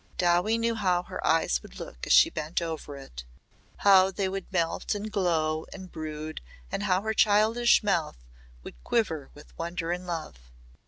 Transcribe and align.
Dowie 0.17 0.57
knew 0.57 0.73
how 0.73 1.03
her 1.03 1.23
eyes 1.23 1.61
would 1.61 1.79
look 1.79 2.07
as 2.07 2.11
she 2.11 2.31
bent 2.31 2.59
over 2.59 2.95
it 2.95 3.23
how 3.77 4.09
they 4.09 4.27
would 4.27 4.51
melt 4.51 4.95
and 4.95 5.11
glow 5.11 5.67
and 5.71 5.91
brood 5.91 6.41
and 6.71 6.81
how 6.81 7.03
her 7.03 7.13
childish 7.13 7.83
mouth 7.83 8.17
would 8.63 8.83
quiver 8.83 9.29
with 9.35 9.55
wonder 9.59 9.91
and 9.91 10.07
love. 10.07 10.49